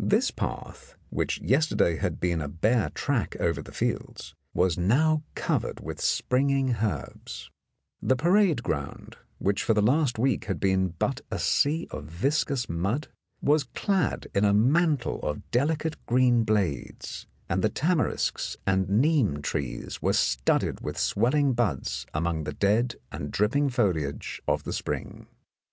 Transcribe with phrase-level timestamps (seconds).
[0.00, 5.78] This path, which yesterday had been a bare track over the fields, was now covered
[5.78, 7.48] with springing herbs;
[8.02, 8.64] the parade no In the Dark
[8.96, 13.06] ground, which for the last week had been but a sea of viscous mud,
[13.40, 20.02] was clad in a mantle of delicate green blades, and the tamarisks and neem trees
[20.02, 25.28] were studded with swelling buds among the dead and dripping foliage of the spring.